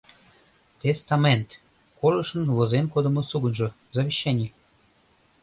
[0.81, 1.49] Тестамент—
[1.99, 4.51] колышын возен кодымо сугыньжо, завещаний.